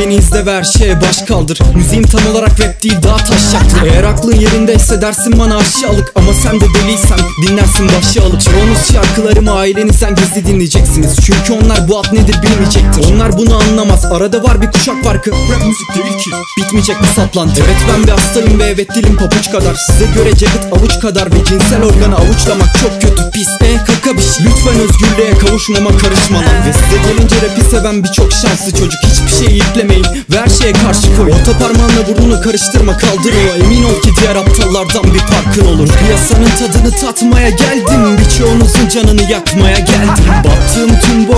beni 0.00 0.14
izle 0.14 0.46
ve 0.46 0.52
her 0.52 0.64
şeye 0.64 1.00
baş 1.00 1.22
kaldır. 1.22 1.58
Müziğim 1.74 2.04
tam 2.04 2.20
olarak 2.32 2.60
rap 2.60 2.82
değil 2.82 2.96
daha 3.02 3.16
taşacaklı 3.16 3.88
Eğer 3.88 4.04
aklın 4.04 4.36
yerindeyse 4.36 5.02
dersin 5.02 5.38
bana 5.38 5.56
aşağılık 5.56 6.12
Ama 6.14 6.32
sen 6.32 6.60
de 6.60 6.64
deliysen 6.74 7.18
dinlersin 7.42 7.88
başı 7.88 8.22
alıp 8.22 8.40
Çoğunuz 8.40 8.92
şarkılarımı 8.92 9.52
ailenizden 9.52 10.14
gizli 10.14 10.46
dinleyeceksiniz. 10.46 11.16
Çünkü 11.26 11.52
onlar 11.52 11.88
bu 11.88 11.98
ad 11.98 12.12
nedir 12.12 12.36
bilmeyecektir. 12.42 13.14
Onlar 13.14 13.38
bunu 13.38 13.56
anlamaz. 13.56 14.04
Arada 14.04 14.42
var 14.42 14.62
bir 14.62 14.72
kuşak 14.72 15.04
farkı. 15.04 15.30
Rap 15.30 15.66
müzik 15.66 15.94
değil 15.94 16.18
ki. 16.18 16.30
Bitmeyecek 16.58 16.96
bu 17.02 17.20
saplantı. 17.20 17.62
Evet 17.64 17.76
ben 17.94 18.04
bir 18.04 18.08
hastayım 18.08 18.58
ve 18.58 18.64
evet 18.64 18.94
dilim 18.94 19.16
pabuç 19.16 19.50
kadar. 19.50 19.74
Size 19.74 20.06
göre 20.14 20.36
ceket 20.36 20.72
avuç 20.72 21.00
kadar 21.00 21.26
ve 21.32 21.44
cinsel 21.44 21.82
organı 21.82 22.16
avuçlamak 22.16 22.78
çok 22.82 23.02
kötü 23.02 23.30
pis 23.30 23.59
Kaka 24.04 24.16
bir 24.16 24.22
şey. 24.22 24.46
Lütfen 24.46 24.80
özgürlüğe 24.80 25.38
kavuşmama 25.38 25.96
karışma 25.96 26.38
lan 26.38 26.66
Ve 26.66 26.72
size 26.72 27.12
gelince 27.12 27.36
rapi 27.36 27.70
seven 27.70 28.04
birçok 28.04 28.32
şanslı 28.32 28.72
çocuk. 28.72 29.00
Hiçbir 29.04 29.46
şeyi 29.46 29.62
iplemeyin 29.62 30.04
ve 30.04 30.40
her 30.40 30.48
şeye 30.48 30.72
karşı 30.72 31.16
koy 31.16 31.32
Orta 31.32 31.58
parmağınla 31.58 32.08
burnunu 32.08 32.40
karıştırma 32.40 32.96
kaldır 32.96 33.34
o 33.50 33.64
Emin 33.64 33.82
ol 33.84 34.02
ki 34.02 34.10
diğer 34.20 34.36
aptallardan 34.36 35.14
bir 35.14 35.18
farkın 35.18 35.66
olur. 35.66 35.88
Piyasanın 35.88 36.50
tadını 36.58 36.90
tatmaya 36.90 37.50
geldim. 37.50 38.18
Birçoğunuzun 38.18 38.88
canını 38.88 39.22
yakmaya 39.32 39.78
geldim. 39.78 40.34
Battığım 40.44 40.90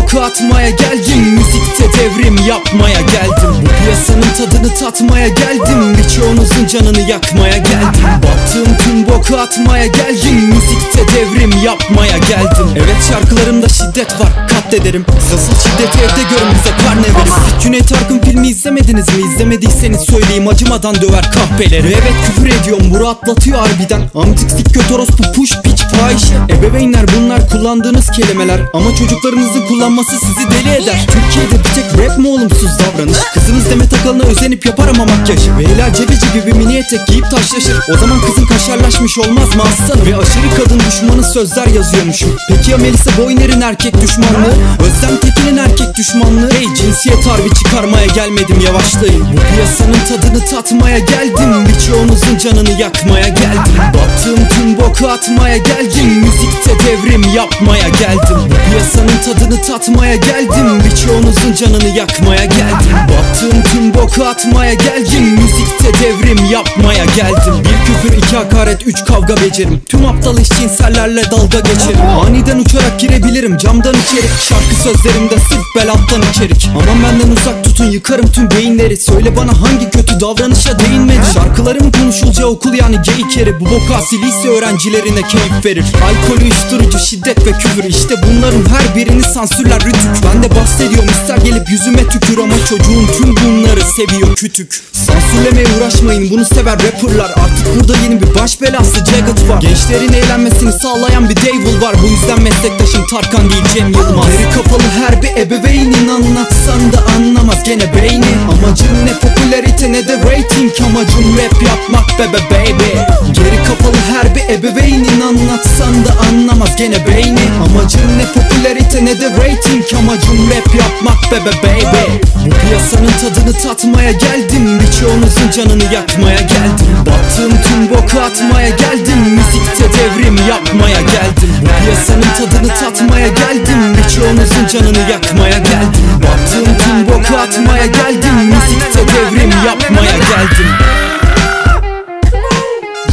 boku 0.03 0.21
atmaya 0.21 0.71
geldim 0.71 1.35
Müzikte 1.35 1.99
devrim 1.99 2.37
yapmaya 2.49 3.01
geldim. 3.01 3.55
Bu 3.63 3.85
piyasanın 3.85 4.35
tadını 4.39 4.75
tatmaya 4.75 5.29
geldim 5.29 5.97
Birçoğunuzun 5.99 6.67
canını 6.67 7.01
yakmaya 7.01 7.57
geldim. 7.57 8.03
Battığım 8.23 8.77
tüm 8.77 9.09
boku 9.09 9.37
atmaya 9.37 9.87
geldim 9.87 10.35
Müzikte 10.35 11.17
devrim 11.17 11.63
yapmaya 11.65 12.19
geldim. 12.19 12.67
Evet 12.77 12.97
şarkılarımda 13.09 13.69
şiddet 13.69 14.21
var 14.21 14.49
katlederim. 14.49 15.07
Asıl 15.35 15.55
şiddeti 15.55 15.99
evde 15.99 16.23
görün 16.31 16.55
bize 16.55 16.77
karne 16.87 17.03
verin 17.03 17.61
Cüneyt 17.61 17.93
Arkın 17.93 18.19
filmi 18.19 18.49
izlemediniz 18.83 19.17
mi? 19.17 19.33
İzlemediyseniz 19.33 20.01
söyleyeyim. 20.01 20.49
Acımadan 20.49 20.95
döver 20.95 21.33
kahpeleri. 21.33 21.85
Ve 21.85 21.89
Evet 21.89 22.15
küfür 22.27 22.61
ediyorum. 22.61 22.91
Buru 22.91 23.09
atlatıyor 23.09 23.59
harbiden. 23.59 24.03
Amcık 24.15 24.51
sik 24.51 24.75
göt 24.75 24.91
orospu 24.93 25.33
puş 25.33 25.51
piç 25.65 25.83
fahişe. 25.83 26.35
Ebeveynler 26.59 27.05
bunlar. 27.17 27.49
Kullandığınız 27.49 28.11
kelimeler. 28.11 28.61
Ama 28.75 28.97
çocuklarınızın 28.97 29.67
kullanması 29.67 30.11
sizi 30.11 30.51
deli 30.51 30.75
eder. 30.83 31.07
Türkiye'de 31.07 31.65
bir 31.65 31.75
tek 31.75 31.99
rap 31.99 32.19
mi 32.19 32.29
olumsuz 32.29 32.71
davranış 32.79 33.17
Kızınız 33.35 33.71
Demet 33.71 33.95
Akalın'a 33.95 34.23
özenip 34.23 34.67
yapar 34.67 34.89
ama 34.89 35.05
makyaj 35.05 35.41
Hilal 35.41 35.95
Cebeci 35.95 36.27
gibi 36.35 36.53
mini 36.59 36.77
etek 36.77 37.07
giyip 37.07 37.31
taşlaşır. 37.31 37.77
O 37.95 37.97
zaman 37.97 38.21
kızın 38.21 38.47
kaşarlaşmış 38.47 39.19
olmaz 39.19 39.57
mı 39.57 39.63
aslanım 39.63 40.07
Ve 40.07 40.17
aşırı 40.17 40.65
kadın 40.65 40.81
düşmanı 40.89 41.25
sözler 41.33 41.67
yazıyormuşum 41.67 42.37
Peki 42.49 42.71
ya 42.71 42.79
Melisa 42.79 43.11
Boyner'in 43.19 43.61
erkek 43.61 44.01
düşmanlığı? 44.01 44.55
Özlem 44.81 45.17
Tekin'in 45.21 45.57
erkek 45.57 45.97
düşmanlığı? 45.97 46.51
Hey 46.53 46.67
cinsiyet 46.75 47.27
harbi 47.27 47.55
çıkarmaya 47.55 48.07
gelmedim 48.07 48.61
yavaşlayın. 48.73 49.27
Bu 49.33 49.55
piyasanın 49.55 50.07
tadını 50.09 50.45
tatmaya 50.47 50.99
geldim. 50.99 51.67
Birçoğunuzun 51.69 52.39
canını 52.39 52.81
yakmaya 52.81 53.29
geldim. 53.29 53.75
Battığım 53.95 54.49
tüm 54.49 54.77
boku 54.81 55.09
atmaya 55.09 55.57
geldim. 55.57 56.07
Müzikte 56.07 56.71
devrim 56.87 57.25
yapmaya 57.35 57.89
geldim. 57.89 58.39
Bu 58.51 58.71
piyasanın 58.71 59.19
tadını 59.25 59.63
tatmaya 59.63 60.17
geldim. 60.17 60.83
Birçoğunuzun 60.85 61.55
canını 61.55 61.99
yakmaya 61.99 62.45
geldim. 62.45 62.97
Battığım 63.09 63.63
tüm 63.63 63.95
boku 63.95 64.25
atmaya 64.25 64.75
geldim. 64.75 65.25
Müzikte 65.25 66.05
devrim 66.05 66.45
yapmaya 66.51 67.05
geldim. 67.05 67.55
Bir 67.59 67.87
küfür 67.87 68.12
iki 68.33 68.39
hakaret 68.39 68.87
üç 68.87 69.05
kavga 69.05 69.37
becerim. 69.37 69.81
Tüm 69.89 70.07
aptal 70.07 70.39
eşcinsellerle 70.39 71.31
dalga 71.31 71.61
geçerim. 71.61 72.01
Aniden 72.27 72.59
uçarak 72.59 73.01
girebilirim 73.01 73.57
camdan 73.57 73.95
içeri 73.95 74.27
Şarkı 74.49 74.75
sözlerimde 74.83 75.39
sırf 75.39 75.65
bel 75.77 75.91
alttan 75.91 76.23
içerik. 76.31 76.69
Aman 76.71 77.03
benden 77.03 77.37
uzak 77.37 77.65
tutun 77.65 77.91
yıkarım 77.91 78.33
tüm 78.33 78.51
beyinleri. 78.51 78.97
Söyle 78.97 79.37
bana 79.37 79.61
hangi 79.63 79.91
kötü 79.91 80.21
davranışa 80.21 80.79
değinmedi 80.79 81.21
Şarkılarım 81.35 81.93
konuşulacağı 81.93 82.47
okul 82.47 82.75
yani 82.75 82.97
geyik 83.03 83.37
yeri. 83.37 83.61
Bu 83.61 83.65
bokasi 83.65 84.23
lise 84.23 84.49
öğrencilerine 84.49 85.23
keyif 85.23 85.65
verir. 85.65 85.85
Alkol 86.05 86.43
uyuşturucu 86.43 86.99
şiddet 86.99 87.47
ve 87.47 87.53
küfür. 87.53 87.85
İşte 87.85 88.15
bunların 88.23 88.65
her 88.69 88.97
birini 88.97 89.23
sansürler 89.23 89.81
rütük. 89.81 90.11
Ben 90.25 90.43
de 90.43 90.57
bahsediyorum 90.57 91.11
ister 91.23 91.39
gelip 91.39 91.71
yüzüme 91.71 92.09
tükür 92.09 92.39
ama 92.39 92.55
çocuğun 92.69 93.07
tüm 93.19 93.37
bunları 93.37 93.81
seviyor 93.81 94.37
kütük. 94.37 94.83
Sansürlemeye 94.93 95.67
uğraşmayın 95.79 96.31
bunu 96.31 96.45
sever 96.45 96.75
rapperlar. 96.75 97.31
Artık 97.31 97.67
burada 97.77 97.97
yeni 98.03 98.22
bir 98.23 98.35
baş 98.35 98.61
belası 98.61 98.97
Jagged 98.97 99.49
var. 99.49 99.61
Gençlerin 99.61 100.13
eğlenmesini 100.13 100.73
sağlayan 100.73 101.29
bir 101.29 101.37
devil 101.37 101.83
var. 101.83 101.95
Bu 102.03 102.07
yüzden 102.09 102.43
meslektaşım 102.43 103.07
Tarkan 103.07 103.51
değil 103.51 103.65
Cem 103.75 103.93
Yılmaz. 103.93 104.27
Deri 104.27 104.51
kapalı 104.55 104.83
her 105.01 105.23
bir 105.23 105.29
ebeveynin 105.29 106.09
anlatsan 106.09 106.93
da 106.93 106.99
anlamaz. 107.17 107.63
Gene 107.65 107.95
beyni 107.95 108.33
Amacım 108.51 109.07
ne? 109.07 109.13
Popülarite 109.13 109.93
ne 109.93 110.09
de 110.09 110.19
rating. 110.19 110.73
Amacım 110.87 111.39
rap 111.39 111.63
yapmak 111.63 112.19
bebe 112.19 112.51
baby. 112.51 112.93
Geri 113.33 113.57
kapalı 113.69 113.97
her 114.13 114.35
bir 114.35 114.55
ebeveynin 114.55 115.21
anlatsan 115.21 116.05
da 116.05 116.17
anlamaz. 116.29 116.77
Gene 116.77 117.07
beyni 117.07 117.47
Amacım 117.65 118.19
ne? 118.19 118.25
Popülarite 118.35 119.05
ne 119.05 119.21
de 119.21 119.31
rating. 119.31 119.85
Amacım 119.99 120.51
rap 120.51 120.75
yapmak 120.75 121.33
bebe 121.33 121.53
baby. 121.63 122.13
Bu 122.45 122.51
piyasanın 122.51 123.13
tadını 123.21 123.53
tatmaya 123.63 124.13
geldim. 124.13 124.81
Birçoğunuzun 124.81 125.51
canını 125.51 125.95
yakmaya 125.95 126.41
geldim 126.41 127.02
Battığım 127.43 127.63
tüm 127.63 127.91
boku 127.91 128.21
atmaya 128.21 128.69
geldim. 128.69 129.19
Müzikte 129.19 129.99
devrim 129.99 130.37
yapmaya 130.49 131.01
geldim. 131.01 131.55
Bu 131.63 131.85
piyasanın 131.85 132.23
tadını 132.23 132.75
tatmaya 132.75 133.29
geldim. 133.29 133.97
Birçoğunuzun 133.97 134.67
canını 134.67 135.11
yakmaya 135.11 135.59
geldim. 135.59 136.23
Battığım 136.23 136.79
tüm 136.79 137.09
boku 137.09 137.37
atmaya 137.37 137.87
geldim. 137.87 138.35
Müzikte 138.35 139.01
devrim 139.09 139.51
yapmaya 139.67 140.17
geldim. 140.19 140.69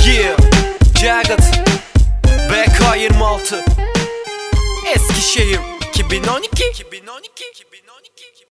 Yeah, 0.05 0.37
Jagged 1.01 1.43
BK26 2.49 3.63
Eskişehir 4.95 5.59
2012 5.93 6.63
2012 6.73 7.49